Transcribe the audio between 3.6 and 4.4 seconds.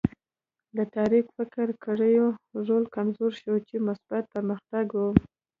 چې مثبت